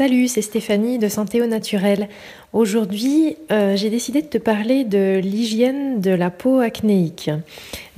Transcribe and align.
Salut, 0.00 0.28
c'est 0.28 0.40
Stéphanie 0.40 0.98
de 0.98 1.08
Santé 1.08 1.42
au 1.42 1.46
Naturel. 1.46 2.08
Aujourd'hui, 2.54 3.36
euh, 3.52 3.76
j'ai 3.76 3.90
décidé 3.90 4.22
de 4.22 4.28
te 4.28 4.38
parler 4.38 4.84
de 4.84 5.18
l'hygiène 5.22 6.00
de 6.00 6.10
la 6.10 6.30
peau 6.30 6.60
acnéique. 6.60 7.30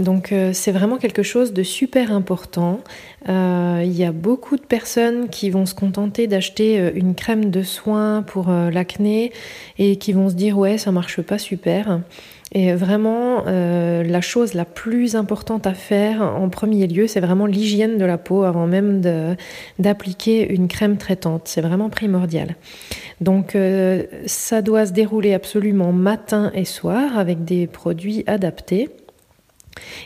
Donc, 0.01 0.33
euh, 0.33 0.51
c'est 0.53 0.73
vraiment 0.73 0.99
quelque 0.99 1.23
chose 1.23 1.53
de 1.53 1.63
super 1.63 2.11
important. 2.11 2.81
Euh, 3.29 3.83
il 3.85 3.97
y 3.97 4.03
a 4.03 4.11
beaucoup 4.11 4.57
de 4.57 4.63
personnes 4.63 5.29
qui 5.29 5.49
vont 5.49 5.65
se 5.65 5.77
contenter 5.77 6.27
d'acheter 6.27 6.91
une 6.97 7.15
crème 7.15 7.51
de 7.51 7.63
soin 7.63 8.23
pour 8.23 8.51
l'acné 8.51 9.31
et 9.79 9.95
qui 9.95 10.13
vont 10.13 10.29
se 10.29 10.35
dire 10.35 10.59
ouais, 10.59 10.79
ça 10.79 10.91
marche 10.91 11.23
pas 11.23 11.39
super. 11.39 12.01
Et 12.55 12.75
vraiment, 12.75 13.45
euh, 13.47 14.03
la 14.03 14.21
chose 14.21 14.53
la 14.53 14.67
plus 14.67 15.17
importante 15.17 15.67
à 15.67 15.73
faire 15.73 16.23
en 16.23 16.51
premier 16.51 16.87
lieu, 16.87 17.07
c'est 17.07 17.21
vraiment 17.21 17.47
l'hygiène 17.47 17.97
de 17.97 18.05
la 18.05 18.19
peau 18.19 18.43
avant 18.43 18.67
même 18.67 19.01
d'appliquer 19.79 20.53
une 20.53 20.69
crème 20.69 20.99
traitante. 20.99 21.43
C'est 21.47 21.63
vraiment 21.63 21.89
primordial. 21.89 22.57
Donc, 23.23 23.57
euh, 23.57 24.05
ça 24.27 24.61
doit 24.61 24.85
se 24.85 24.93
dérouler 24.93 25.33
absolument 25.33 25.93
matin 25.93 26.53
et 26.55 26.67
soir 26.67 27.19
avec 27.19 27.45
des 27.45 27.67
produits 27.67 28.23
adaptés. 28.27 28.91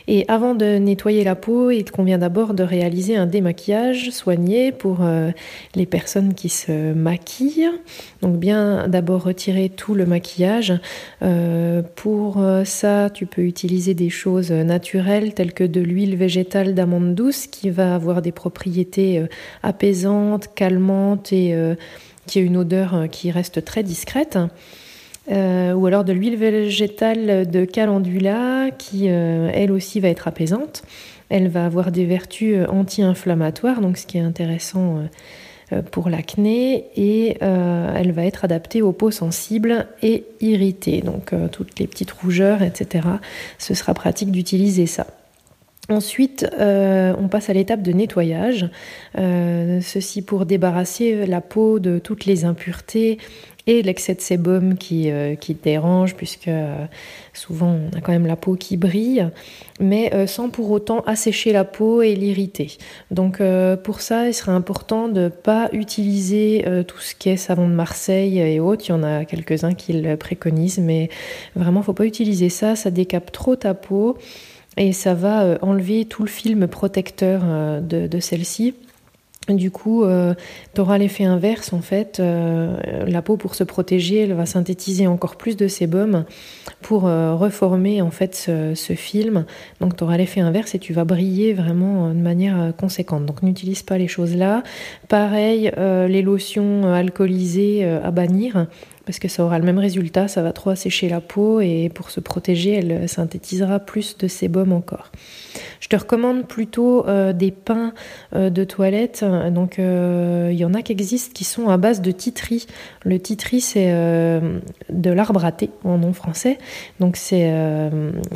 Et 0.07 0.25
avant 0.27 0.55
de 0.55 0.77
nettoyer 0.77 1.23
la 1.23 1.35
peau, 1.35 1.71
il 1.71 1.89
convient 1.91 2.17
d'abord 2.17 2.53
de 2.53 2.63
réaliser 2.63 3.15
un 3.15 3.25
démaquillage 3.25 4.11
soigné 4.11 4.71
pour 4.71 4.99
euh, 5.01 5.31
les 5.75 5.85
personnes 5.85 6.33
qui 6.33 6.49
se 6.49 6.93
maquillent. 6.93 7.69
Donc 8.21 8.37
bien 8.37 8.87
d'abord 8.87 9.23
retirer 9.23 9.69
tout 9.69 9.95
le 9.95 10.05
maquillage. 10.05 10.73
Euh, 11.21 11.81
pour 11.95 12.39
euh, 12.39 12.63
ça, 12.63 13.09
tu 13.09 13.25
peux 13.25 13.43
utiliser 13.43 13.93
des 13.93 14.09
choses 14.09 14.51
naturelles 14.51 15.33
telles 15.33 15.53
que 15.53 15.63
de 15.63 15.81
l'huile 15.81 16.15
végétale 16.15 16.73
d'amande 16.73 17.15
douce 17.15 17.47
qui 17.47 17.69
va 17.69 17.95
avoir 17.95 18.21
des 18.21 18.31
propriétés 18.31 19.23
apaisantes, 19.63 20.49
calmantes 20.55 21.31
et 21.33 21.55
qui 22.25 22.39
a 22.39 22.41
une 22.41 22.57
odeur 22.57 23.07
qui 23.11 23.31
reste 23.31 23.63
très 23.63 23.83
discrète. 23.83 24.37
Euh, 25.29 25.73
ou 25.73 25.85
alors 25.85 26.03
de 26.05 26.13
l'huile 26.13 26.37
végétale 26.37 27.49
de 27.49 27.65
calendula 27.65 28.71
qui 28.77 29.09
euh, 29.09 29.49
elle 29.53 29.71
aussi 29.71 29.99
va 29.99 30.07
être 30.07 30.27
apaisante. 30.27 30.83
Elle 31.29 31.49
va 31.49 31.65
avoir 31.65 31.91
des 31.91 32.05
vertus 32.05 32.55
euh, 32.55 32.67
anti-inflammatoires, 32.67 33.81
donc 33.81 33.97
ce 33.97 34.05
qui 34.05 34.17
est 34.17 34.21
intéressant 34.21 35.03
pour 35.91 36.09
l'acné, 36.09 36.85
et 36.95 37.39
elle 37.41 38.13
va 38.13 38.23
être 38.23 38.45
adaptée 38.45 38.81
aux 38.81 38.93
peaux 38.93 39.11
sensibles 39.11 39.85
et 40.01 40.23
irritées, 40.39 41.01
donc 41.01 41.33
toutes 41.51 41.77
les 41.77 41.87
petites 41.87 42.11
rougeurs, 42.11 42.61
etc. 42.61 43.05
Ce 43.57 43.73
sera 43.73 43.93
pratique 43.93 44.31
d'utiliser 44.31 44.85
ça. 44.85 45.07
Ensuite, 45.89 46.45
on 46.59 47.27
passe 47.29 47.49
à 47.49 47.53
l'étape 47.53 47.81
de 47.81 47.91
nettoyage. 47.91 48.69
ceci 49.15 50.21
pour 50.21 50.45
débarrasser 50.45 51.25
la 51.25 51.41
peau 51.41 51.79
de 51.79 51.99
toutes 51.99 52.25
les 52.25 52.45
impuretés 52.45 53.17
et 53.67 53.81
l'excès 53.81 54.15
de 54.15 54.21
sébum 54.21 54.77
qui, 54.77 55.11
euh, 55.11 55.35
qui 55.35 55.53
dérange, 55.53 56.15
puisque 56.15 56.47
euh, 56.47 56.85
souvent 57.33 57.77
on 57.93 57.97
a 57.97 58.01
quand 58.01 58.13
même 58.13 58.25
la 58.25 58.37
peau 58.37 58.55
qui 58.55 58.77
brille, 58.77 59.29
mais 59.79 60.09
euh, 60.13 60.25
sans 60.25 60.49
pour 60.49 60.71
autant 60.71 61.01
assécher 61.01 61.51
la 61.51 61.65
peau 61.65 62.01
et 62.01 62.15
l'irriter. 62.15 62.77
Donc 63.11 63.41
pour 63.83 64.01
ça, 64.01 64.27
il 64.27 64.33
serait 64.33 64.53
important 64.53 65.09
de 65.09 65.21
ne 65.21 65.29
pas 65.29 65.69
utiliser 65.73 66.65
tout 66.87 66.99
ce 66.99 67.13
qui 67.13 67.29
est 67.29 67.37
savon 67.37 67.67
de 67.67 67.73
Marseille 67.73 68.39
et 68.39 68.59
autres. 68.59 68.85
Il 68.87 68.89
y 68.89 68.93
en 68.93 69.03
a 69.03 69.25
quelques-uns 69.25 69.73
qui 69.73 69.93
le 69.93 70.15
préconisent, 70.15 70.79
mais 70.79 71.09
vraiment, 71.55 71.81
faut 71.81 71.93
pas 71.93 72.05
utiliser 72.05 72.49
ça. 72.49 72.75
Ça 72.75 72.89
décape 72.89 73.31
trop 73.31 73.55
ta 73.55 73.73
peau 73.73 74.17
et 74.77 74.93
ça 74.93 75.13
va 75.13 75.57
enlever 75.61 76.05
tout 76.05 76.23
le 76.23 76.29
film 76.29 76.67
protecteur 76.67 77.41
de, 77.81 78.07
de 78.07 78.19
celle-ci. 78.19 78.73
Du 79.49 79.71
coup, 79.71 80.03
euh, 80.03 80.33
tu 80.75 80.81
auras 80.81 80.97
l'effet 80.97 81.23
inverse 81.23 81.71
en 81.71 81.79
fait. 81.79 82.19
Euh, 82.19 83.05
la 83.05 83.21
peau, 83.21 83.37
pour 83.37 83.55
se 83.55 83.63
protéger, 83.63 84.19
elle 84.23 84.33
va 84.33 84.45
synthétiser 84.45 85.07
encore 85.07 85.37
plus 85.37 85.55
de 85.55 85.69
sébum 85.69 86.25
pour 86.81 87.07
euh, 87.07 87.33
reformer 87.33 88.01
en 88.01 88.11
fait 88.11 88.35
ce, 88.35 88.93
film. 88.95 89.45
Donc, 89.79 89.95
tu 89.95 90.03
auras 90.03 90.17
l'effet 90.17 90.41
inverse 90.41 90.75
et 90.75 90.79
tu 90.79 90.91
vas 90.91 91.05
briller 91.05 91.53
vraiment 91.53 92.09
de 92.09 92.19
manière 92.19 92.73
conséquente. 92.77 93.25
Donc, 93.25 93.41
n'utilise 93.41 93.83
pas 93.83 93.97
les 93.97 94.07
choses 94.07 94.35
là. 94.35 94.63
Pareil, 95.07 95.71
les 95.77 96.21
lotions 96.21 96.91
alcoolisées 96.91 97.85
à 97.85 98.11
bannir 98.11 98.67
parce 99.07 99.19
que 99.19 99.29
ça 99.29 99.45
aura 99.45 99.57
le 99.57 99.63
même 99.63 99.79
résultat, 99.79 100.27
ça 100.27 100.41
va 100.41 100.51
trop 100.51 100.69
assécher 100.69 101.07
la 101.07 101.21
peau 101.21 101.61
et 101.61 101.89
pour 101.95 102.11
se 102.11 102.19
protéger, 102.19 102.73
elle 102.73 103.07
synthétisera 103.07 103.79
plus 103.79 104.17
de 104.17 104.27
sébum 104.27 104.73
encore. 104.73 105.13
Je 105.79 105.87
te 105.87 105.95
recommande 105.95 106.45
plutôt 106.45 107.07
euh, 107.07 107.31
des 107.31 107.51
pains 107.51 107.93
euh, 108.35 108.49
de 108.49 108.65
toilette. 108.65 109.23
Donc 109.51 109.79
euh, 109.79 110.49
il 110.51 110.57
y 110.57 110.65
en 110.65 110.73
a 110.73 110.81
qui 110.81 110.91
existent 110.91 111.31
qui 111.33 111.45
sont 111.45 111.69
à 111.69 111.77
base 111.77 112.01
de 112.01 112.11
titri. 112.11 112.67
Le 113.05 113.17
titri 113.17 113.61
c'est 113.61 113.87
de 113.87 115.09
l'arbre 115.09 115.45
à 115.45 115.53
en 115.85 115.97
nom 115.97 116.11
français. 116.11 116.57
Donc 116.99 117.15
c'est 117.15 117.49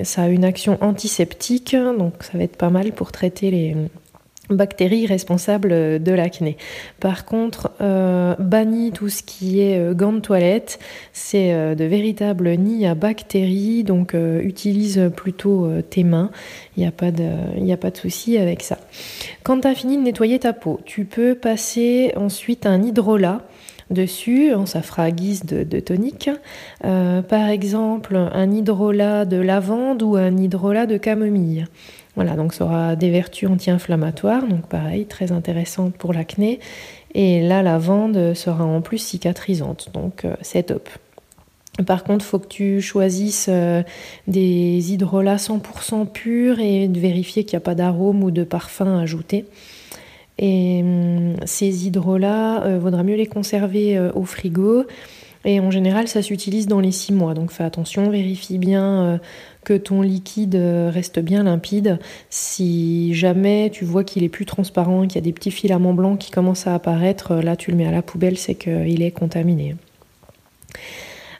ça 0.03 0.23
a 0.23 0.27
une 0.29 0.45
action 0.45 0.77
antiseptique, 0.79 1.75
donc 1.75 2.23
ça 2.23 2.37
va 2.37 2.45
être 2.45 2.55
pas 2.55 2.69
mal 2.69 2.93
pour 2.93 3.11
traiter 3.11 3.51
les 3.51 3.75
bactéries 4.51 5.05
responsables 5.05 6.01
de 6.01 6.11
l'acné. 6.11 6.57
Par 6.99 7.25
contre, 7.25 7.71
euh, 7.81 8.35
banni 8.39 8.91
tout 8.91 9.09
ce 9.09 9.23
qui 9.23 9.61
est 9.61 9.79
euh, 9.79 9.93
gants 9.93 10.13
de 10.13 10.19
toilette, 10.19 10.79
c'est 11.13 11.53
euh, 11.53 11.75
de 11.75 11.85
véritables 11.85 12.49
nids 12.57 12.85
à 12.85 12.95
bactéries, 12.95 13.83
donc 13.83 14.15
utilise 14.43 15.11
plutôt 15.15 15.69
tes 15.89 16.03
mains, 16.03 16.31
il 16.75 16.81
n'y 16.81 16.87
a 16.87 16.91
pas 16.91 17.11
de, 17.11 17.71
a 17.71 17.77
pas 17.77 17.91
de 17.91 17.97
souci 17.97 18.37
avec 18.37 18.61
ça. 18.61 18.77
Quand 19.43 19.61
tu 19.61 19.67
as 19.67 19.75
fini 19.75 19.97
de 19.97 20.03
nettoyer 20.03 20.39
ta 20.39 20.53
peau, 20.53 20.79
tu 20.85 21.05
peux 21.05 21.35
passer 21.35 22.13
ensuite 22.15 22.65
un 22.65 22.81
hydrolat 22.81 23.41
dessus, 23.89 24.51
ça 24.65 24.81
fera 24.81 25.03
à 25.03 25.11
guise 25.11 25.43
de 25.45 25.79
tonique. 25.79 26.29
par 26.81 27.49
exemple, 27.49 28.15
un 28.15 28.51
hydrolat 28.51 29.25
de 29.25 29.37
lavande 29.37 30.03
ou 30.03 30.15
un 30.15 30.37
hydrolat 30.37 30.85
de 30.85 30.97
camomille. 30.97 31.65
Voilà, 32.15 32.35
donc 32.35 32.53
ça 32.53 32.65
aura 32.65 32.95
des 32.95 33.09
vertus 33.09 33.49
anti-inflammatoires, 33.49 34.45
donc 34.45 34.67
pareil, 34.67 35.05
très 35.05 35.31
intéressante 35.31 35.95
pour 35.95 36.13
l'acné. 36.13 36.59
Et 37.13 37.41
là, 37.41 37.61
la 37.61 37.73
lavande 37.73 38.33
sera 38.33 38.65
en 38.65 38.81
plus 38.81 38.97
cicatrisante, 38.97 39.89
donc 39.93 40.25
euh, 40.25 40.35
c'est 40.41 40.63
top. 40.63 40.89
Par 41.85 42.03
contre, 42.03 42.25
il 42.25 42.27
faut 42.27 42.39
que 42.39 42.47
tu 42.47 42.81
choisisses 42.81 43.47
euh, 43.49 43.81
des 44.27 44.91
hydrolats 44.91 45.37
100% 45.37 46.05
purs 46.05 46.59
et 46.59 46.89
de 46.89 46.99
vérifier 46.99 47.45
qu'il 47.45 47.57
n'y 47.57 47.63
a 47.63 47.65
pas 47.65 47.75
d'arôme 47.75 48.23
ou 48.23 48.31
de 48.31 48.43
parfum 48.43 48.99
ajouté. 48.99 49.45
Et 50.37 50.81
hum, 50.83 51.35
ces 51.45 51.87
hydrolats, 51.87 52.63
il 52.65 52.71
euh, 52.71 52.79
vaudra 52.79 53.03
mieux 53.03 53.15
les 53.15 53.27
conserver 53.27 53.97
au 54.13 54.25
frigo. 54.25 54.85
Et 55.43 55.59
en 55.59 55.71
général, 55.71 56.07
ça 56.07 56.21
s'utilise 56.21 56.67
dans 56.67 56.79
les 56.79 56.91
6 56.91 57.13
mois. 57.13 57.33
Donc 57.33 57.51
fais 57.51 57.63
attention, 57.63 58.09
vérifie 58.09 58.57
bien 58.57 59.19
que 59.63 59.73
ton 59.73 60.01
liquide 60.01 60.55
euh, 60.55 60.89
reste 60.91 61.19
bien 61.19 61.43
limpide. 61.43 61.99
Si 62.29 63.13
jamais 63.13 63.69
tu 63.71 63.85
vois 63.85 64.03
qu'il 64.03 64.23
est 64.23 64.29
plus 64.29 64.45
transparent, 64.45 65.03
qu'il 65.03 65.15
y 65.15 65.17
a 65.19 65.21
des 65.21 65.33
petits 65.33 65.51
filaments 65.51 65.93
blancs 65.93 66.17
qui 66.19 66.31
commencent 66.31 66.67
à 66.67 66.75
apparaître, 66.75 67.31
euh, 67.31 67.41
là 67.41 67.55
tu 67.55 67.71
le 67.71 67.77
mets 67.77 67.85
à 67.85 67.91
la 67.91 68.01
poubelle, 68.01 68.37
c'est 68.37 68.55
qu'il 68.55 69.01
est 69.01 69.11
contaminé. 69.11 69.75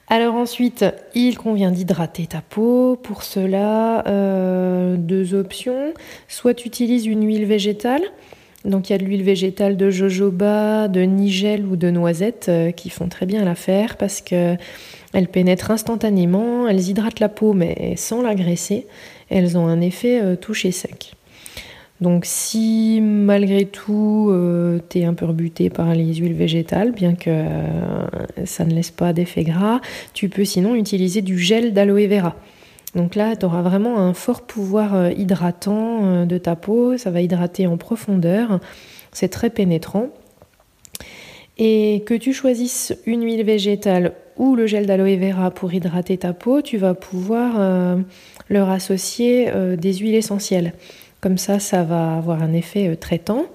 Alors 0.08 0.36
ensuite, 0.36 0.86
il 1.16 1.38
convient 1.38 1.72
d'hydrater 1.72 2.28
ta 2.28 2.42
peau. 2.42 2.98
Pour 3.02 3.24
cela, 3.24 4.06
euh, 4.08 4.98
deux 4.98 5.34
options. 5.34 5.94
Soit 6.28 6.54
tu 6.54 6.68
utilises 6.68 7.06
une 7.06 7.26
huile 7.26 7.46
végétale. 7.46 8.04
Donc 8.64 8.90
il 8.90 8.94
y 8.94 8.96
a 8.96 9.00
de 9.00 9.04
l'huile 9.04 9.24
végétale 9.24 9.76
de 9.76 9.90
jojoba, 9.90 10.88
de 10.88 11.02
nigel 11.02 11.66
ou 11.66 11.76
de 11.76 11.90
noisette 11.90 12.52
qui 12.76 12.90
font 12.90 13.08
très 13.08 13.26
bien 13.26 13.44
l'affaire 13.44 13.98
parce 13.98 14.22
que 14.22 14.56
elles 15.14 15.28
pénètrent 15.28 15.72
instantanément, 15.72 16.68
elles 16.68 16.90
hydratent 16.90 17.20
la 17.20 17.30
peau 17.30 17.54
mais 17.54 17.96
sans 17.98 18.22
l'agresser. 18.22 18.86
Elles 19.30 19.58
ont 19.58 19.68
un 19.68 19.82
effet 19.82 20.22
euh, 20.22 20.36
toucher 20.36 20.72
sec. 20.72 21.14
Donc 22.00 22.24
si 22.26 23.00
malgré 23.02 23.66
tout 23.66 24.30
euh, 24.32 24.80
tu 24.90 25.00
es 25.00 25.06
un 25.06 25.14
peu 25.14 25.26
rebuté 25.26 25.70
par 25.70 25.94
les 25.94 26.16
huiles 26.16 26.34
végétales, 26.34 26.92
bien 26.92 27.16
que 27.16 27.30
euh, 27.30 28.46
ça 28.46 28.66
ne 28.66 28.74
laisse 28.74 28.92
pas 28.92 29.14
d'effet 29.14 29.44
gras, 29.44 29.82
tu 30.14 30.28
peux 30.28 30.46
sinon 30.46 30.76
utiliser 30.76 31.22
du 31.22 31.38
gel 31.38 31.74
d'aloe 31.74 32.08
vera. 32.08 32.36
Donc 32.96 33.16
là, 33.16 33.36
tu 33.36 33.46
auras 33.46 33.62
vraiment 33.62 34.00
un 34.00 34.14
fort 34.14 34.42
pouvoir 34.42 35.12
hydratant 35.12 36.26
de 36.26 36.38
ta 36.38 36.56
peau, 36.56 36.98
ça 36.98 37.10
va 37.10 37.22
hydrater 37.22 37.66
en 37.66 37.78
profondeur, 37.78 38.60
c'est 39.12 39.30
très 39.30 39.50
pénétrant. 39.50 40.10
Et 41.58 42.04
que 42.06 42.14
tu 42.14 42.34
choisisses 42.34 42.94
une 43.06 43.24
huile 43.24 43.44
végétale 43.44 44.14
ou 44.38 44.56
le 44.56 44.66
gel 44.66 44.86
d'aloe 44.88 45.18
vera 45.18 45.52
pour 45.52 45.74
hydrater 45.74 46.18
ta 46.18 46.34
peau, 46.34 46.62
tu 46.62 46.78
vas 46.78 46.94
pouvoir 46.94 47.54
euh, 47.58 47.98
leur 48.50 48.70
associer 48.70 49.50
euh, 49.50 49.76
des 49.76 49.94
huiles 49.94 50.16
essentielles. 50.16 50.74
Comme 51.22 51.38
ça, 51.38 51.60
ça 51.60 51.84
va 51.84 52.18
avoir 52.18 52.42
un 52.42 52.52
effet 52.54 52.90
euh, 52.90 52.96
traitant. 52.96 53.46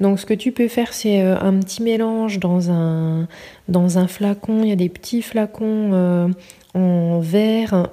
Donc, 0.00 0.18
ce 0.18 0.26
que 0.26 0.34
tu 0.34 0.50
peux 0.50 0.68
faire, 0.68 0.92
c'est 0.92 1.20
un 1.20 1.54
petit 1.60 1.82
mélange 1.82 2.38
dans 2.40 2.70
un, 2.70 3.28
dans 3.68 3.98
un 3.98 4.08
flacon. 4.08 4.62
Il 4.62 4.68
y 4.68 4.72
a 4.72 4.76
des 4.76 4.88
petits 4.88 5.22
flacons 5.22 6.34
en 6.74 7.20
verre 7.20 7.88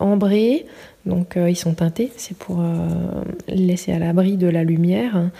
ambré. 0.00 0.66
donc 1.06 1.36
ils 1.36 1.56
sont 1.56 1.74
teintés, 1.74 2.10
c'est 2.16 2.36
pour 2.36 2.64
laisser 3.46 3.92
à 3.92 4.00
l'abri 4.00 4.36
de 4.36 4.48
la 4.48 4.64
lumière. 4.64 5.30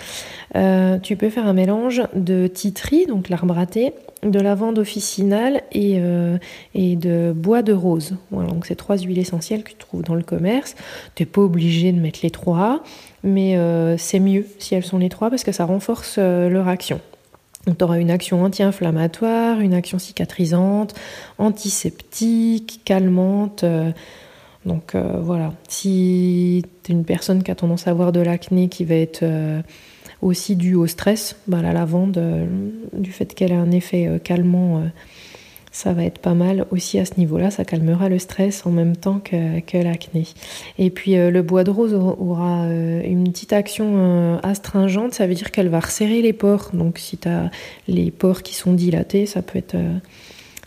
Tu 1.03 1.17
peux 1.17 1.31
faire 1.31 1.47
un 1.47 1.53
mélange 1.53 2.03
de 2.15 2.47
titri, 2.47 3.07
donc 3.07 3.29
l'arbre 3.29 3.59
à 3.59 3.67
thé, 3.67 3.93
de 4.23 4.39
lavande 4.39 4.79
officinale 4.79 5.63
et, 5.73 6.01
et 6.75 6.97
de 6.97 7.33
bois 7.35 7.63
de 7.63 7.73
rose. 7.73 8.17
Voilà, 8.31 8.51
donc 8.51 8.67
c'est 8.67 8.77
trois 8.77 8.97
huiles 8.97 9.19
essentielles 9.19 9.65
que 9.65 9.71
tu 9.71 9.77
trouves 9.77 10.03
dans 10.03 10.15
le 10.15 10.23
commerce. 10.23 10.77
Tu 11.15 11.23
n'es 11.23 11.27
pas 11.27 11.41
obligé 11.41 11.93
de 11.93 12.01
mettre 12.01 12.21
les 12.23 12.31
trois, 12.31 12.83
mais 13.23 13.59
c'est 13.99 14.21
mieux 14.21 14.47
si 14.59 14.75
elles 14.75 14.85
sont 14.85 14.99
les 14.99 15.09
trois 15.09 15.29
parce 15.29 15.45
que 15.45 15.53
ça 15.53 15.65
renforce 15.65 16.19
leur 16.19 16.69
action. 16.69 17.01
Tu 17.67 17.85
auras 17.85 17.99
une 17.99 18.11
action 18.11 18.43
anti-inflammatoire, 18.45 19.61
une 19.61 19.73
action 19.73 19.99
cicatrisante, 19.99 20.95
antiseptique, 21.39 22.81
calmante. 22.85 23.65
Euh, 23.65 23.91
donc 24.67 24.95
euh, 24.95 25.19
voilà, 25.21 25.53
si 25.69 26.63
tu 26.83 26.93
es 26.93 26.95
une 26.95 27.05
personne 27.05 27.43
qui 27.43 27.51
a 27.51 27.55
tendance 27.55 27.87
à 27.87 27.91
avoir 27.91 28.13
de 28.13 28.21
l'acné 28.21 28.69
qui 28.69 28.85
va 28.85 28.95
être 28.95 29.23
euh, 29.23 29.63
aussi 30.25 30.57
due 30.57 30.75
au 30.75 30.87
stress, 30.87 31.37
bah, 31.47 31.63
la 31.63 31.73
lavande, 31.73 32.21
du 32.93 33.13
fait 33.13 33.35
qu'elle 33.35 33.53
a 33.53 33.59
un 33.59 33.71
effet 33.71 34.21
calmant 34.25 34.83
ça 35.75 35.93
va 35.93 36.05
être 36.05 36.21
pas 36.21 36.35
mal 36.35 36.67
aussi 36.71 37.01
à 37.01 37.05
ce 37.05 37.15
niveau-là. 37.19 37.51
Ça 37.51 37.65
calmera 37.65 38.09
le 38.09 38.21
stress 38.21 38.65
en 38.65 38.71
même 38.71 38.97
temps 38.97 39.19
que, 39.19 39.77
l'acné. 39.77 40.25
Et 40.79 40.89
puis 40.89 41.17
euh, 41.17 41.33
le 41.33 41.43
bois 41.43 41.65
de 41.65 41.71
rose 41.71 41.95
aura 41.95 42.63
euh, 42.67 43.03
une 43.03 43.25
petite 43.25 43.53
action 43.53 43.93
euh, 43.97 44.39
astringente. 44.45 45.15
Ça 45.15 45.27
veut 45.27 45.35
dire 45.35 45.51
qu'elle 45.51 45.69
va 45.69 45.81
resserrer 45.81 46.23
les 46.23 46.33
pores. 46.33 46.71
Donc 46.73 46.99
si 46.99 47.19
tu 47.19 47.29
as 47.29 47.51
les 47.89 48.13
pores 48.13 48.43
qui 48.43 48.55
sont 48.55 48.73
dilatés, 48.73 49.27
ça 49.27 49.43
peut 49.43 49.59
être 49.59 49.77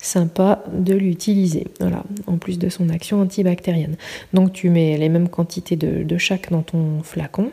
sympa 0.01 0.61
de 0.73 0.93
l'utiliser. 0.93 1.67
Voilà, 1.79 2.03
en 2.27 2.37
plus 2.37 2.59
de 2.59 2.67
son 2.67 2.89
action 2.89 3.21
antibactérienne. 3.21 3.95
Donc 4.33 4.51
tu 4.51 4.69
mets 4.69 4.97
les 4.97 5.07
mêmes 5.07 5.29
quantités 5.29 5.77
de, 5.77 6.03
de 6.03 6.17
chaque 6.17 6.51
dans 6.51 6.63
ton 6.63 7.01
flacon 7.01 7.51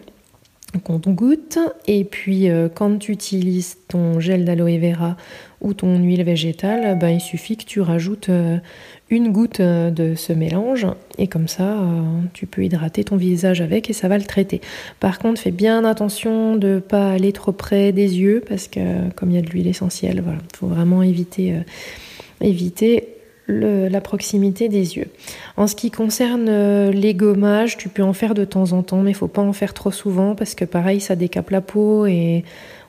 goûte. 0.79 1.59
Et 1.87 2.05
puis 2.05 2.49
euh, 2.49 2.69
quand 2.73 2.99
tu 2.99 3.12
utilises 3.12 3.76
ton 3.88 4.21
gel 4.21 4.44
d'aloe 4.44 4.79
vera 4.79 5.17
ou 5.61 5.75
ton 5.75 5.99
huile 5.99 6.25
végétale, 6.25 6.99
ben, 6.99 7.11
il 7.11 7.21
suffit 7.21 7.56
que 7.56 7.65
tu 7.65 7.81
rajoutes 7.81 8.29
euh, 8.29 8.59
une 9.11 9.32
goutte 9.32 9.61
euh, 9.61 9.91
de 9.91 10.15
ce 10.15 10.32
mélange 10.32 10.87
et 11.19 11.26
comme 11.26 11.49
ça 11.49 11.76
tu 12.32 12.47
peux 12.47 12.65
hydrater 12.65 13.05
ton 13.05 13.17
visage 13.17 13.61
avec 13.61 13.88
et 13.91 13.93
ça 13.93 14.09
va 14.09 14.19
le 14.19 14.25
traiter. 14.25 14.61
Par 15.00 15.19
contre, 15.19 15.41
fais 15.41 15.50
bien 15.50 15.85
attention 15.85 16.56
de 16.56 16.69
ne 16.69 16.79
pas 16.81 17.12
aller 17.12 17.32
trop 17.32 17.53
près 17.53 17.93
des 17.93 18.19
yeux 18.19 18.43
parce 18.49 18.69
que 18.69 19.11
comme 19.17 19.31
il 19.31 19.37
y 19.37 19.38
a 19.38 19.43
de 19.43 19.49
l'huile 19.49 19.69
essentielle, 19.69 20.20
voilà, 20.23 20.38
faut 20.56 20.67
vraiment 20.67 21.03
éviter 21.03 21.55
éviter 22.41 23.13
la 23.46 24.00
proximité 24.00 24.69
des 24.69 24.96
yeux. 24.96 25.08
En 25.56 25.67
ce 25.67 25.75
qui 25.75 25.91
concerne 25.91 26.46
euh, 26.49 26.91
les 26.91 27.14
gommages, 27.14 27.76
tu 27.76 27.88
peux 27.88 28.02
en 28.02 28.12
faire 28.12 28.35
de 28.35 28.44
temps 28.44 28.73
en 28.73 28.82
temps, 28.82 29.02
mais 29.02 29.11
il 29.11 29.14
faut 29.14 29.29
pas 29.29 29.43
en 29.43 29.52
faire 29.52 29.75
trop 29.75 29.91
souvent 29.91 30.35
parce 30.35 30.55
que 30.55 30.64
pareil, 30.64 31.00
ça 31.00 31.14
décape 31.14 31.50
la 31.50 31.61
peau 31.61 32.06
et 32.06 32.44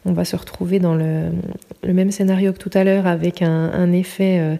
on 0.05 0.13
va 0.13 0.23
se 0.23 0.35
retrouver 0.35 0.79
dans 0.79 0.95
le, 0.95 1.31
même 1.83 2.11
scénario 2.11 2.53
que 2.53 2.57
tout 2.57 2.69
à 2.73 2.83
l'heure 2.83 3.07
avec 3.07 3.41
un, 3.41 3.91
effet 3.91 4.37
euh, 4.39 4.55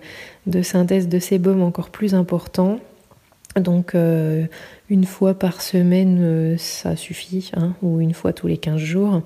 de 0.47 0.61
synthèse 0.61 1.07
de 1.07 1.19
sébum 1.19 1.61
encore 1.61 1.89
plus 1.89 2.13
important. 2.13 2.79
Donc 3.59 3.95
euh, 3.95 4.47
une 4.89 5.05
fois 5.05 5.33
par 5.33 5.61
semaine, 5.61 6.17
euh, 6.19 6.57
ça 6.57 6.97
suffit, 6.97 7.51
hein, 7.55 7.73
ou 7.81 8.01
une 8.01 8.13
fois 8.13 8.33
tous 8.33 8.47
les 8.47 8.57
15 8.57 8.77
jours. 8.77 9.21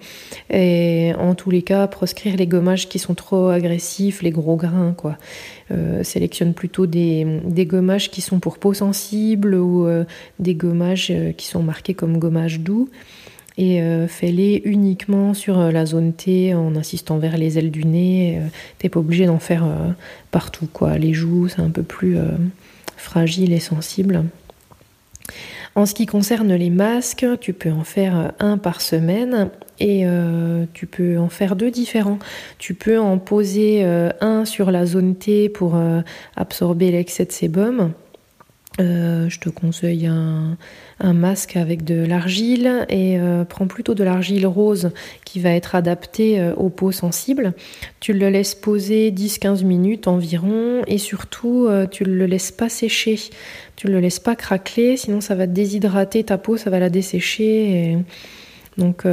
Et 0.52 1.14
en 1.18 1.34
tous 1.34 1.50
les 1.50 1.64
cas, 1.64 1.88
proscrire 1.88 2.38
les 2.38 2.46
gommages 2.46 2.90
qui 2.90 3.00
sont 3.00 3.16
trop 3.16 3.48
agressifs, 3.48 4.22
les 4.22 4.30
gros 4.30 4.56
grains, 4.56 4.94
quoi. 4.96 5.18
Euh, 5.72 6.04
sélectionne 6.04 6.54
plutôt 6.54 6.86
des, 6.86 7.42
gommages 7.66 8.12
qui 8.12 8.22
sont 8.22 8.40
pour 8.40 8.60
peau 8.60 8.74
sensible 8.74 9.56
ou 9.56 9.88
des 10.38 10.56
gommages 10.56 11.12
qui 11.36 11.48
sont 11.48 11.64
marqués 11.64 11.96
comme 11.96 12.20
gommages 12.20 12.60
doux. 12.60 12.90
Et 13.58 13.82
fais-les 14.08 14.62
uniquement 14.64 15.34
sur 15.34 15.58
la 15.58 15.86
zone 15.86 16.14
T 16.14 16.54
en 16.54 16.78
insistant 16.78 17.18
vers 17.18 17.38
les 17.38 17.60
ailes 17.60 17.72
du 17.72 17.84
nez. 17.84 18.40
T'es 18.78 18.88
pas 18.88 19.02
obligé 19.02 19.26
d'en 19.26 19.40
faire 19.40 19.66
partout, 20.32 20.70
quoi. 20.72 20.98
Les 20.98 21.14
joues, 21.14 21.50
c'est 21.50 21.62
un 21.62 21.70
peu 21.70 21.84
plus 21.84 22.18
fragile 23.00 23.54
et 23.54 23.60
sensible. 23.60 24.26
En 25.76 25.86
ce 25.86 25.94
qui 25.94 26.06
concerne 26.06 26.54
les 26.54 26.70
masques, 26.70 27.26
tu 27.40 27.54
peux 27.54 27.72
en 27.72 27.84
faire 27.84 28.34
un 28.40 28.58
par 28.58 28.82
semaine 28.82 29.50
et 29.80 30.02
euh, 30.06 30.66
tu 30.74 30.88
peux 30.88 31.18
en 31.18 31.30
faire 31.30 31.56
deux 31.56 31.72
différents. 31.72 32.20
Tu 32.58 32.74
peux 32.74 33.00
en 33.00 33.18
poser 33.18 33.84
euh, 33.84 34.10
un 34.22 34.46
sur 34.46 34.72
la 34.72 34.86
zone 34.86 35.16
T 35.16 35.50
pour 35.50 35.76
euh, 35.76 36.02
absorber 36.36 36.92
l'excès 36.92 37.26
de 37.26 37.32
sébum 37.32 37.94
euh, 38.80 39.28
je 39.28 39.40
te 39.40 39.50
conseille 39.50 40.08
un, 40.08 40.58
masque 41.02 41.58
avec 41.58 41.84
de 41.84 42.06
l'argile 42.06 42.86
et 42.90 43.20
euh, 43.20 43.44
prends 43.44 43.68
plutôt 43.68 43.94
de 43.94 44.04
l'argile 44.04 44.46
rose 44.48 44.92
qui 45.26 45.40
va 45.40 45.52
être 45.52 45.76
adaptée 45.76 46.40
euh, 46.40 46.54
aux 46.56 46.70
peaux 46.70 46.92
sensibles. 46.92 47.54
Tu 48.00 48.14
le 48.14 48.30
laisses 48.30 48.56
poser 48.56 49.12
10-15 49.12 49.66
minutes 49.66 50.08
environ 50.08 50.82
et 50.88 50.98
surtout 50.98 51.68
tu 51.92 52.04
ne 52.04 52.14
le 52.14 52.26
laisses 52.26 52.52
pas 52.52 52.70
sécher. 52.70 53.20
Tu 53.76 53.88
ne 53.88 53.94
le 53.94 54.00
laisses 54.00 54.20
pas 54.20 54.36
craquer 54.36 54.98
sinon 54.98 55.20
ça 55.20 55.36
va 55.36 55.48
déshydrater 55.48 56.24
ta 56.24 56.38
peau, 56.38 56.58
ça 56.58 56.70
va 56.70 56.80
la 56.80 56.90
dessécher. 56.90 57.98
Donc 58.78 59.06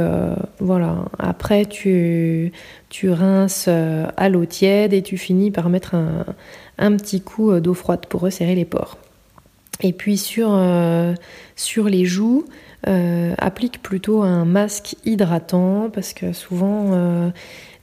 voilà, 0.59 1.05
après 1.19 1.65
tu, 1.65 2.53
tu 2.89 3.09
rinces 3.09 3.67
à 3.67 4.29
l'eau 4.29 4.45
tiède 4.45 4.93
et 4.93 5.01
tu 5.01 5.17
finis 5.17 5.51
par 5.51 5.69
mettre 5.69 5.95
un, 5.95 6.25
un 6.77 6.95
petit 6.95 7.21
coup 7.21 7.59
d'eau 7.59 7.73
froide 7.73 8.05
pour 8.07 8.21
resserrer 8.21 8.55
les 8.55 8.65
pores. 8.65 8.97
Et 9.81 9.93
puis 9.93 10.17
sur, 10.17 10.49
euh, 10.51 11.13
sur 11.55 11.85
les 11.85 12.05
joues, 12.05 12.45
euh, 12.87 13.33
applique 13.37 13.81
plutôt 13.81 14.23
un 14.23 14.45
masque 14.45 14.95
hydratant 15.05 15.89
parce 15.91 16.13
que 16.13 16.31
souvent 16.31 16.91
euh, 16.93 17.29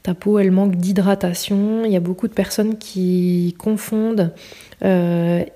ta 0.03 0.15
peau 0.15 0.39
elle 0.39 0.51
manque 0.51 0.77
d'hydratation. 0.77 1.85
Il 1.85 1.93
y 1.93 1.97
a 1.97 2.01
beaucoup 2.01 2.29
de 2.29 2.33
personnes 2.33 2.79
qui 2.79 3.55
confondent 3.59 4.33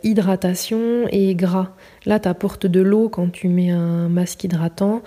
hydratation 0.02 1.06
et 1.10 1.34
gras. 1.34 1.72
Là, 2.06 2.18
tu 2.18 2.28
apportes 2.28 2.64
de 2.64 2.80
l'eau 2.80 3.10
quand 3.10 3.30
tu 3.30 3.48
mets 3.48 3.68
un 3.68 4.08
masque 4.08 4.44
hydratant. 4.44 5.02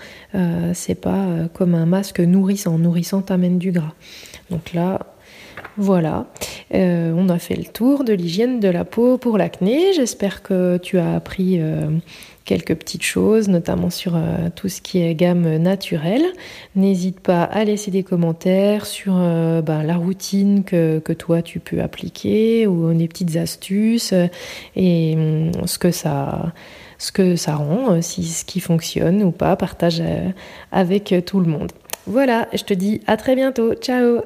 c'est 0.74 0.94
pas 0.94 1.26
comme 1.54 1.74
un 1.74 1.86
masque 1.86 2.20
nourrissant. 2.20 2.78
Nourrissant 2.78 3.22
t'amène 3.22 3.58
du 3.58 3.72
gras. 3.72 3.94
Donc 4.48 4.74
là, 4.74 5.00
voilà, 5.76 6.26
euh, 6.74 7.12
on 7.16 7.28
a 7.28 7.38
fait 7.38 7.56
le 7.56 7.64
tour 7.64 8.04
de 8.04 8.12
l'hygiène 8.12 8.60
de 8.60 8.68
la 8.68 8.84
peau 8.84 9.18
pour 9.18 9.36
l'acné. 9.36 9.92
J'espère 9.92 10.42
que 10.42 10.78
tu 10.78 10.98
as 10.98 11.14
appris 11.14 11.60
euh, 11.60 11.90
quelques 12.44 12.74
petites 12.74 13.02
choses, 13.02 13.48
notamment 13.48 13.90
sur 13.90 14.16
euh, 14.16 14.48
tout 14.54 14.68
ce 14.68 14.80
qui 14.80 15.02
est 15.02 15.14
gamme 15.14 15.56
naturelle. 15.56 16.24
N'hésite 16.74 17.20
pas 17.20 17.42
à 17.42 17.64
laisser 17.64 17.90
des 17.90 18.02
commentaires 18.02 18.86
sur 18.86 19.12
ben, 19.12 19.82
la 19.82 19.96
routine 19.96 20.64
que, 20.64 21.00
toi 21.12 21.42
tu 21.42 21.60
peux 21.60 21.82
appliquer 21.82 22.66
ou 22.66 22.94
des 22.94 23.06
petites 23.06 23.36
astuces 23.36 24.14
et 24.76 25.14
hum, 25.14 25.66
ce 25.66 25.78
que 25.78 25.90
ça 25.90 26.52
ce 26.96 27.10
que 27.12 27.34
ça 27.34 27.56
rend, 27.56 28.00
si 28.00 28.24
ce 28.24 28.44
qui 28.44 28.60
fonctionne 28.60 29.24
ou 29.24 29.32
pas, 29.32 29.56
partage 29.56 30.02
avec 30.70 31.14
tout 31.26 31.40
le 31.40 31.46
monde. 31.46 31.72
Voilà, 32.06 32.48
je 32.54 32.62
te 32.62 32.74
dis 32.74 33.00
à 33.08 33.16
très 33.16 33.34
bientôt. 33.34 33.74
Ciao 33.74 34.20